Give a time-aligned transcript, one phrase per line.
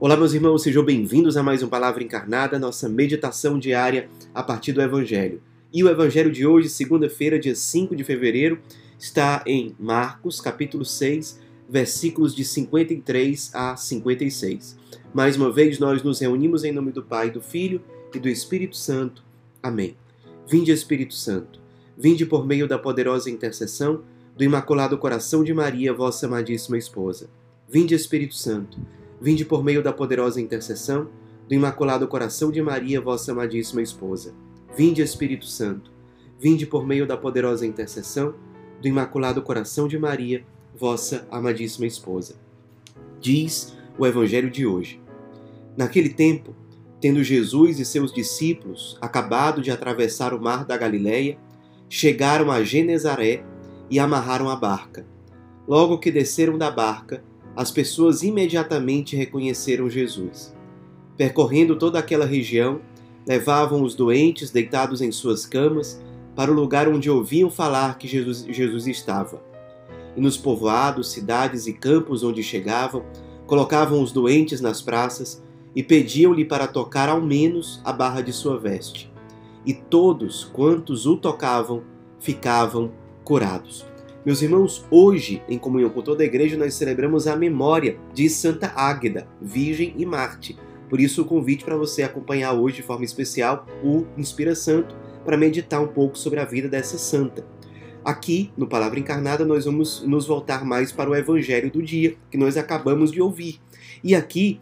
[0.00, 4.72] Olá, meus irmãos, sejam bem-vindos a mais um Palavra Encarnada, nossa meditação diária a partir
[4.72, 5.40] do Evangelho.
[5.72, 8.58] E o Evangelho de hoje, segunda-feira, dia 5 de fevereiro,
[8.98, 14.76] está em Marcos, capítulo 6, versículos de 53 a 56.
[15.14, 17.80] Mais uma vez, nós nos reunimos em nome do Pai, do Filho
[18.12, 19.22] e do Espírito Santo.
[19.62, 19.96] Amém.
[20.46, 21.60] Vinde, Espírito Santo,
[21.96, 24.02] vinde por meio da poderosa intercessão
[24.36, 27.30] do Imaculado Coração de Maria, vossa amadíssima esposa.
[27.68, 28.78] Vinde, Espírito Santo,
[29.24, 31.08] Vinde por meio da poderosa intercessão
[31.48, 34.34] do Imaculado Coração de Maria, vossa amadíssima esposa.
[34.76, 35.90] Vinde, Espírito Santo.
[36.38, 38.34] Vinde por meio da poderosa intercessão
[38.82, 40.44] do Imaculado Coração de Maria,
[40.78, 42.34] vossa amadíssima esposa.
[43.18, 45.00] Diz o Evangelho de hoje.
[45.74, 46.54] Naquele tempo,
[47.00, 51.38] tendo Jesus e seus discípulos acabado de atravessar o mar da Galileia,
[51.88, 53.42] chegaram a Genezaré
[53.88, 55.06] e amarraram a barca.
[55.66, 57.24] Logo que desceram da barca,
[57.56, 60.54] as pessoas imediatamente reconheceram Jesus.
[61.16, 62.80] Percorrendo toda aquela região,
[63.26, 66.02] levavam os doentes deitados em suas camas
[66.34, 69.40] para o lugar onde ouviam falar que Jesus, Jesus estava.
[70.16, 73.04] E nos povoados, cidades e campos onde chegavam,
[73.46, 75.42] colocavam os doentes nas praças
[75.74, 79.12] e pediam-lhe para tocar ao menos a barra de sua veste.
[79.64, 81.82] E todos quantos o tocavam
[82.18, 82.92] ficavam
[83.24, 83.93] curados.
[84.24, 88.68] Meus irmãos, hoje, em comunhão com toda a igreja, nós celebramos a memória de Santa
[88.68, 90.56] Águeda, Virgem e Marte.
[90.88, 95.36] Por isso, o convite para você acompanhar hoje de forma especial o Inspira Santo, para
[95.36, 97.46] meditar um pouco sobre a vida dessa santa.
[98.02, 102.38] Aqui, no Palavra Encarnada, nós vamos nos voltar mais para o Evangelho do dia, que
[102.38, 103.60] nós acabamos de ouvir.
[104.02, 104.58] E aqui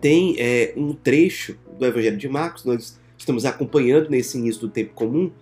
[0.00, 4.94] tem é, um trecho do Evangelho de Marcos, nós estamos acompanhando nesse início do tempo
[4.94, 5.32] comum,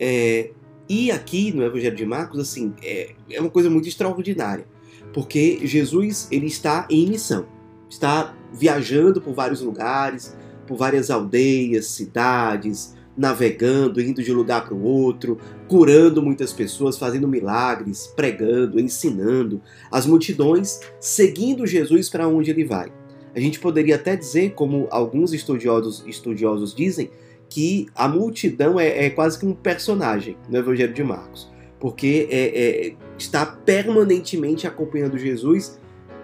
[0.00, 0.52] é,
[0.88, 4.66] e aqui no Evangelho de Marcos, assim, é, é uma coisa muito extraordinária,
[5.12, 7.46] porque Jesus ele está em missão,
[7.88, 14.74] está viajando por vários lugares, por várias aldeias, cidades, navegando, indo de um lugar para
[14.74, 19.60] o outro, curando muitas pessoas, fazendo milagres, pregando, ensinando,
[19.90, 22.92] as multidões seguindo Jesus para onde ele vai.
[23.34, 27.10] A gente poderia até dizer, como alguns estudiosos, estudiosos dizem,
[27.48, 31.50] que a multidão é, é quase que um personagem no Evangelho de Marcos,
[31.80, 32.46] porque é,
[32.88, 35.78] é, está permanentemente acompanhando Jesus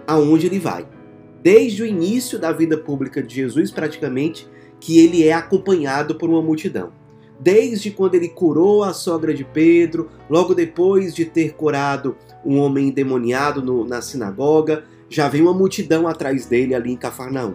[0.05, 0.87] aonde ele vai.
[1.41, 4.47] Desde o início da vida pública de Jesus, praticamente,
[4.79, 6.91] que ele é acompanhado por uma multidão.
[7.39, 12.15] Desde quando ele curou a sogra de Pedro, logo depois de ter curado
[12.45, 17.53] um homem endemoniado no, na sinagoga, já vem uma multidão atrás dele ali em Cafarnaum.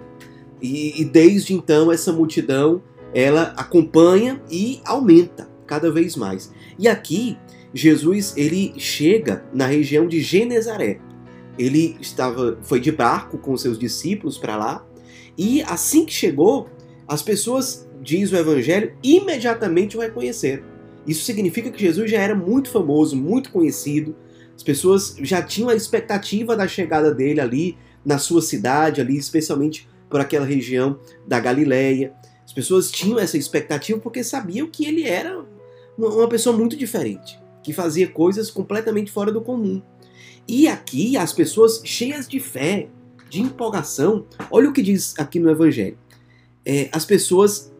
[0.61, 2.83] E, e desde então essa multidão
[3.15, 6.53] ela acompanha e aumenta cada vez mais.
[6.79, 7.37] E aqui
[7.73, 11.01] Jesus ele chega na região de Genezaré.
[11.59, 14.87] Ele estava foi de barco com seus discípulos para lá
[15.37, 16.69] e assim que chegou,
[17.07, 20.65] as pessoas diz o evangelho imediatamente o reconheceram.
[21.07, 24.15] Isso significa que Jesus já era muito famoso, muito conhecido.
[24.55, 29.89] As pessoas já tinham a expectativa da chegada dele ali na sua cidade, ali especialmente
[30.09, 32.13] por aquela região da Galileia.
[32.51, 35.45] As pessoas tinham essa expectativa porque sabiam que ele era
[35.97, 39.81] uma pessoa muito diferente, que fazia coisas completamente fora do comum.
[40.49, 42.89] E aqui as pessoas cheias de fé,
[43.29, 45.97] de empolgação, olha o que diz aqui no Evangelho.
[46.67, 47.73] É, as pessoas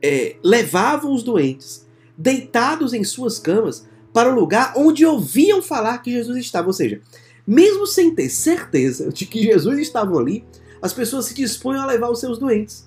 [0.00, 6.10] é, levavam os doentes, deitados em suas camas, para o lugar onde ouviam falar que
[6.10, 6.68] Jesus estava.
[6.68, 7.02] Ou seja,
[7.46, 10.42] mesmo sem ter certeza de que Jesus estava ali,
[10.80, 12.85] as pessoas se dispunham a levar os seus doentes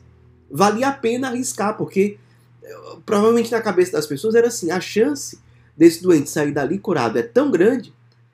[0.51, 2.17] valia a pena arriscar, porque
[2.63, 5.39] eh, provavelmente na cabeça das pessoas era assim: a chance
[5.75, 7.93] desse doente sair dali curado é tão grande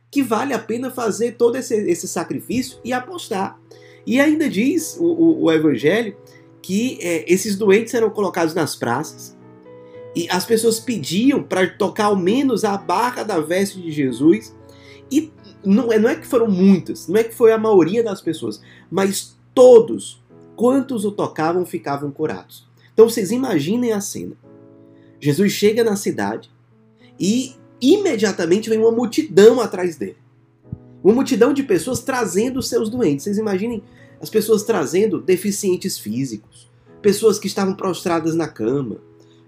[0.09, 3.59] que vale a pena fazer todo esse, esse sacrifício e apostar.
[4.05, 6.15] E ainda diz o, o, o Evangelho
[6.61, 9.35] que é, esses doentes eram colocados nas praças
[10.15, 14.55] e as pessoas pediam para tocar ao menos a barra da veste de Jesus.
[15.11, 15.31] E
[15.63, 18.61] não é, não é que foram muitas, não é que foi a maioria das pessoas,
[18.89, 20.23] mas todos
[20.55, 22.67] quantos o tocavam ficavam curados.
[22.93, 24.35] Então vocês imaginem a cena.
[25.19, 26.49] Jesus chega na cidade
[27.19, 30.17] e imediatamente vem uma multidão atrás dele.
[31.03, 33.25] Uma multidão de pessoas trazendo seus doentes.
[33.25, 33.83] Vocês imaginem
[34.21, 36.69] as pessoas trazendo deficientes físicos,
[37.01, 38.97] pessoas que estavam prostradas na cama,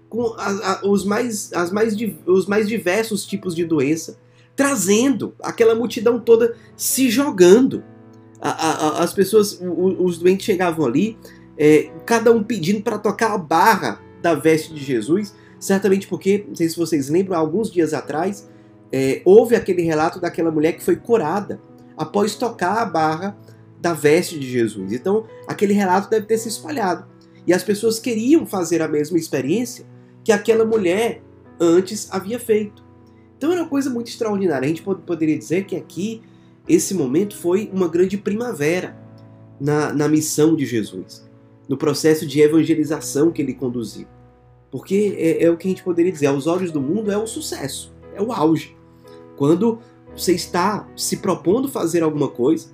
[0.08, 1.94] com a, a, os, mais, as mais,
[2.26, 4.18] os mais diversos tipos de doença,
[4.54, 7.82] trazendo aquela multidão toda se jogando
[8.40, 11.18] a, a, as pessoas, os doentes chegavam ali,
[11.56, 16.54] é, cada um pedindo para tocar a barra da veste de Jesus, certamente porque, não
[16.54, 18.48] sei se vocês lembram, alguns dias atrás,
[18.92, 21.60] é, houve aquele relato daquela mulher que foi curada
[21.96, 23.36] após tocar a barra
[23.80, 24.92] da veste de Jesus.
[24.92, 27.06] Então, aquele relato deve ter se espalhado.
[27.46, 29.86] E as pessoas queriam fazer a mesma experiência
[30.22, 31.22] que aquela mulher
[31.58, 32.84] antes havia feito.
[33.36, 34.66] Então era uma coisa muito extraordinária.
[34.66, 36.22] A gente poderia dizer que aqui,
[36.68, 38.96] esse momento foi uma grande primavera
[39.60, 41.28] na, na missão de Jesus,
[41.68, 44.06] no processo de evangelização que ele conduziu.
[44.70, 47.26] Porque é, é o que a gente poderia dizer, aos olhos do mundo é o
[47.26, 48.76] sucesso, é o auge.
[49.36, 49.78] Quando
[50.14, 52.68] você está se propondo fazer alguma coisa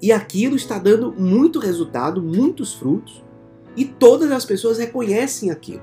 [0.00, 3.22] e aquilo está dando muito resultado, muitos frutos,
[3.76, 5.82] e todas as pessoas reconhecem aquilo.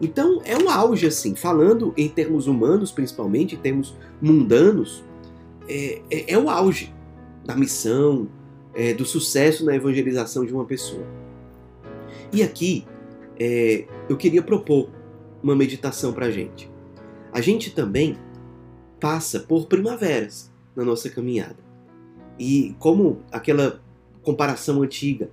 [0.00, 5.04] Então é um auge assim, falando em termos humanos, principalmente, em termos mundanos,
[5.68, 6.92] é, é, é o auge
[7.44, 8.28] da missão,
[8.74, 11.06] é, do sucesso na evangelização de uma pessoa.
[12.32, 12.86] E aqui
[13.38, 14.90] é, eu queria propor
[15.42, 16.70] uma meditação para a gente.
[17.32, 18.16] A gente também
[19.00, 21.58] passa por primaveras na nossa caminhada.
[22.38, 23.80] E como aquela
[24.22, 25.30] comparação antiga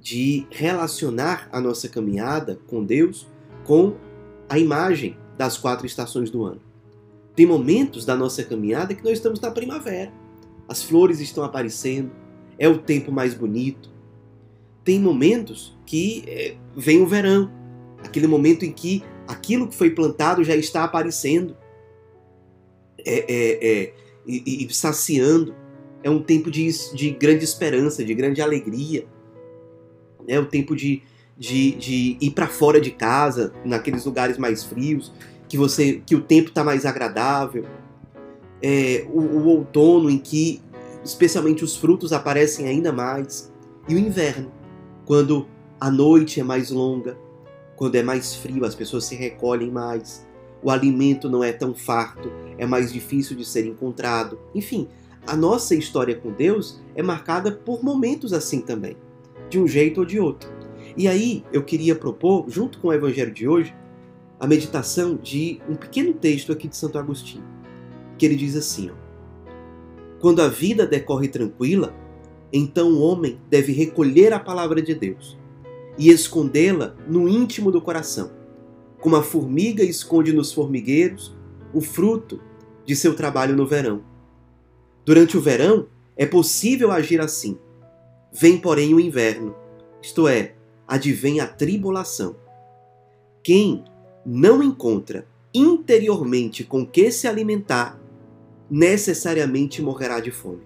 [0.00, 3.26] de relacionar a nossa caminhada com Deus
[3.64, 3.96] com
[4.48, 6.60] a imagem das quatro estações do ano.
[7.36, 10.10] Tem momentos da nossa caminhada que nós estamos na primavera.
[10.66, 12.10] As flores estão aparecendo,
[12.58, 13.90] é o tempo mais bonito.
[14.82, 17.52] Tem momentos que é, vem o verão,
[18.02, 21.56] aquele momento em que aquilo que foi plantado já está aparecendo
[23.04, 23.94] é, é, é
[24.26, 25.54] e, e, saciando.
[26.02, 29.06] É um tempo de, de grande esperança, de grande alegria.
[30.26, 31.02] É o tempo de,
[31.36, 35.12] de, de ir para fora de casa, naqueles lugares mais frios,
[35.48, 37.64] que você que o tempo está mais agradável.
[38.62, 40.62] É, o, o outono em que
[41.06, 43.52] especialmente os frutos aparecem ainda mais,
[43.88, 44.50] e o inverno,
[45.04, 45.46] quando
[45.80, 47.16] a noite é mais longa,
[47.76, 50.26] quando é mais frio, as pessoas se recolhem mais,
[50.62, 54.38] o alimento não é tão farto, é mais difícil de ser encontrado.
[54.54, 54.88] Enfim,
[55.26, 58.96] a nossa história com Deus é marcada por momentos assim também,
[59.48, 60.50] de um jeito ou de outro.
[60.96, 63.74] E aí eu queria propor, junto com o evangelho de hoje,
[64.38, 67.44] a meditação de um pequeno texto aqui de Santo Agostinho,
[68.18, 68.94] que ele diz assim: ó,
[70.20, 71.94] quando a vida decorre tranquila,
[72.52, 75.36] então o homem deve recolher a palavra de Deus
[75.98, 78.30] e escondê-la no íntimo do coração,
[79.00, 81.34] como a formiga esconde nos formigueiros
[81.72, 82.40] o fruto
[82.84, 84.02] de seu trabalho no verão.
[85.04, 87.58] Durante o verão é possível agir assim.
[88.32, 89.54] Vem, porém, o inverno,
[90.02, 90.54] isto é,
[90.86, 92.36] advém a tribulação.
[93.42, 93.84] Quem
[94.26, 95.24] não encontra
[95.54, 97.98] interiormente com que se alimentar,
[98.68, 100.62] necessariamente morrerá de fome.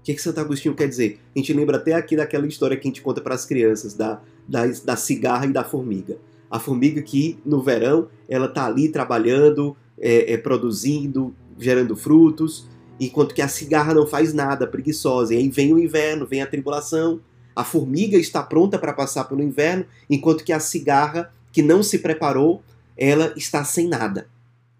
[0.00, 1.18] O que, que Santo Agostinho quer dizer?
[1.34, 4.20] A gente lembra até aqui daquela história que a gente conta para as crianças, da,
[4.46, 6.18] da, da cigarra e da formiga.
[6.50, 12.68] A formiga que no verão ela está ali trabalhando, é, é, produzindo, gerando frutos,
[13.00, 15.34] enquanto que a cigarra não faz nada, preguiçosa.
[15.34, 17.20] E aí vem o inverno, vem a tribulação.
[17.56, 21.98] A formiga está pronta para passar pelo inverno, enquanto que a cigarra, que não se
[21.98, 22.62] preparou,
[22.96, 24.28] ela está sem nada,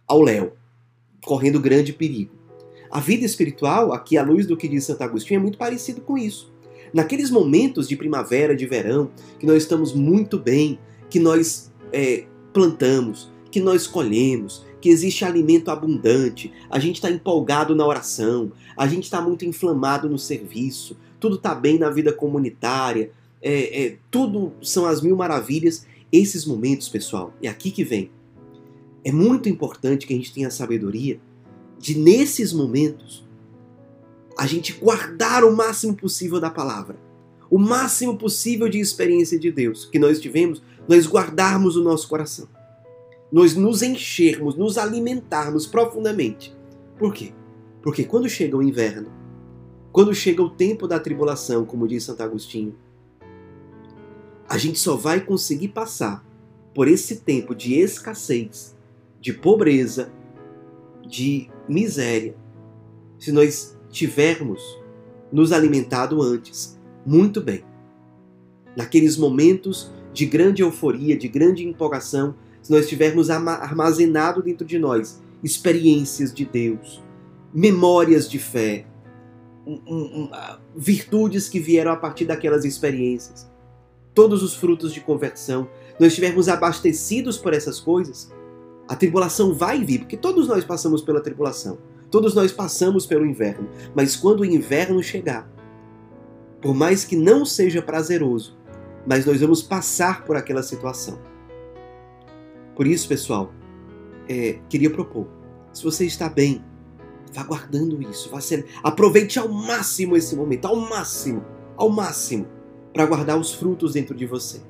[0.06, 0.52] ao léu,
[1.24, 2.32] correndo grande perigo.
[2.90, 6.18] A vida espiritual, aqui à luz do que diz Santo Agostinho, é muito parecido com
[6.18, 6.52] isso.
[6.92, 10.78] Naqueles momentos de primavera, de verão, que nós estamos muito bem,
[11.08, 17.74] que nós é, plantamos, que nós colhemos, que existe alimento abundante, a gente está empolgado
[17.74, 23.10] na oração, a gente está muito inflamado no serviço, tudo está bem na vida comunitária,
[23.40, 25.86] é, é, tudo são as mil maravilhas.
[26.12, 28.10] Esses momentos, pessoal, é aqui que vem.
[29.02, 31.18] É muito importante que a gente tenha sabedoria
[31.78, 33.26] de nesses momentos
[34.36, 36.98] a gente guardar o máximo possível da palavra,
[37.50, 42.46] o máximo possível de experiência de Deus que nós tivemos, nós guardarmos o nosso coração,
[43.32, 46.54] nós nos enchermos, nos alimentarmos profundamente.
[46.98, 47.32] Por quê?
[47.82, 49.10] Porque quando chega o inverno,
[49.90, 52.74] quando chega o tempo da tribulação, como diz Santo Agostinho,
[54.52, 56.22] a gente só vai conseguir passar
[56.74, 58.76] por esse tempo de escassez,
[59.18, 60.12] de pobreza,
[61.08, 62.36] de miséria
[63.18, 64.60] se nós tivermos
[65.32, 67.64] nos alimentado antes muito bem.
[68.76, 75.22] Naqueles momentos de grande euforia, de grande empolgação, se nós tivermos armazenado dentro de nós
[75.42, 77.02] experiências de Deus,
[77.54, 78.84] memórias de fé,
[79.66, 80.28] um,
[80.76, 83.50] virtudes que vieram a partir daquelas experiências,
[84.14, 88.30] todos os frutos de conversão, nós estivermos abastecidos por essas coisas,
[88.88, 91.78] a tribulação vai vir, porque todos nós passamos pela tribulação.
[92.10, 93.68] Todos nós passamos pelo inverno.
[93.94, 95.50] Mas quando o inverno chegar,
[96.60, 98.56] por mais que não seja prazeroso,
[99.06, 101.18] mas nós vamos passar por aquela situação.
[102.76, 103.52] Por isso, pessoal,
[104.28, 105.26] é, queria propor:
[105.72, 106.62] se você está bem,
[107.32, 111.42] vá guardando isso, vá ser, aproveite ao máximo esse momento, ao máximo,
[111.76, 112.46] ao máximo
[112.92, 114.60] para guardar os frutos dentro de você.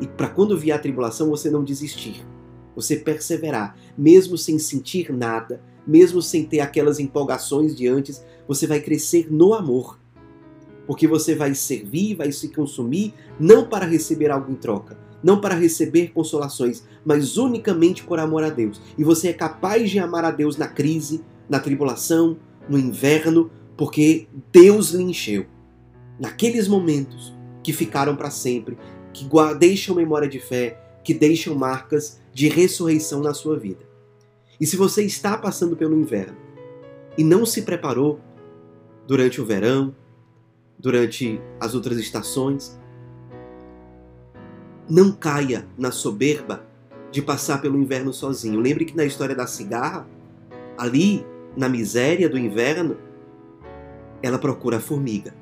[0.00, 2.26] E para quando vier a tribulação você não desistir,
[2.74, 8.80] você perseverar, mesmo sem sentir nada, mesmo sem ter aquelas empolgações de antes, você vai
[8.80, 9.98] crescer no amor.
[10.86, 15.54] Porque você vai servir, vai se consumir, não para receber algo em troca, não para
[15.54, 18.80] receber consolações, mas unicamente por amor a Deus.
[18.98, 22.36] E você é capaz de amar a Deus na crise, na tribulação,
[22.68, 25.46] no inverno, porque Deus lhe encheu.
[26.18, 27.32] Naqueles momentos
[27.62, 28.76] que ficaram para sempre,
[29.12, 29.28] que
[29.58, 33.84] deixam memória de fé, que deixam marcas de ressurreição na sua vida.
[34.60, 36.36] E se você está passando pelo inverno
[37.16, 38.20] e não se preparou
[39.06, 39.94] durante o verão,
[40.78, 42.78] durante as outras estações,
[44.88, 46.64] não caia na soberba
[47.10, 48.60] de passar pelo inverno sozinho.
[48.60, 50.06] Lembre que na história da cigarra,
[50.78, 51.24] ali,
[51.56, 52.96] na miséria do inverno,
[54.22, 55.34] ela procura a formiga.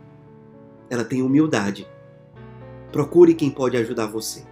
[0.89, 1.87] Ela tem humildade.
[2.93, 4.45] Procure quem pode ajudar você.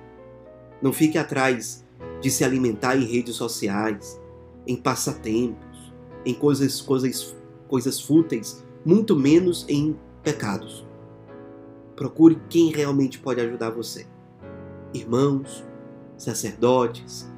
[0.81, 1.85] Não fique atrás
[2.21, 4.21] de se alimentar em redes sociais,
[4.67, 5.93] em passatempos,
[6.25, 10.87] em coisas, coisas, coisas fúteis, muito menos em pecados.
[11.97, 14.07] Procure quem realmente pode ajudar você.
[14.95, 15.65] Irmãos,
[16.17, 17.29] sacerdotes,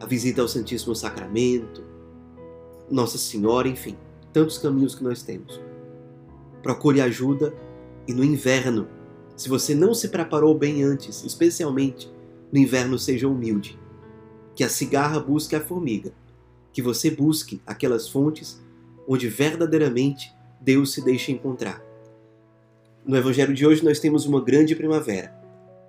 [0.00, 1.84] a visita ao Santíssimo Sacramento,
[2.90, 3.96] Nossa Senhora, enfim,
[4.32, 5.60] tantos caminhos que nós temos.
[6.62, 7.54] Procure ajuda
[8.06, 8.88] e no inverno,
[9.38, 12.10] se você não se preparou bem antes, especialmente
[12.52, 13.78] no inverno, seja humilde.
[14.56, 16.12] Que a cigarra busque a formiga.
[16.72, 18.60] Que você busque aquelas fontes
[19.06, 21.80] onde verdadeiramente Deus se deixa encontrar.
[23.06, 25.32] No Evangelho de hoje, nós temos uma grande primavera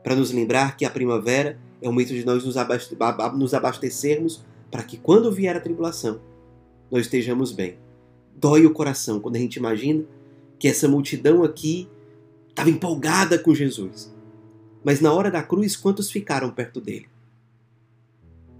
[0.04, 4.96] para nos lembrar que a primavera é o momento de nós nos abastecermos para que
[4.96, 6.22] quando vier a tribulação,
[6.92, 7.80] nós estejamos bem.
[8.36, 10.06] Dói o coração quando a gente imagina
[10.60, 11.90] que essa multidão aqui
[12.60, 14.14] estava empolgada com Jesus.
[14.84, 17.08] Mas na hora da cruz, quantos ficaram perto dele?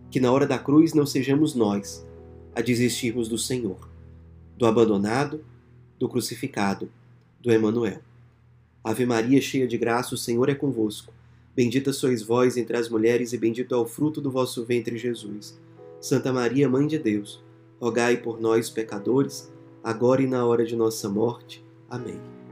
[0.10, 2.06] Que na hora da cruz não sejamos nós
[2.56, 3.90] a desistirmos do Senhor,
[4.58, 5.44] do abandonado,
[6.00, 6.90] do crucificado,
[7.42, 8.00] do Emanuel.
[8.82, 11.14] Ave Maria, cheia de graça, o Senhor é convosco.
[11.54, 15.60] Bendita sois vós entre as mulheres, e bendito é o fruto do vosso ventre, Jesus.
[16.00, 17.44] Santa Maria, Mãe de Deus,
[17.82, 19.52] rogai por nós, pecadores,
[19.84, 21.64] agora e na hora de nossa morte.
[21.90, 22.39] Amém.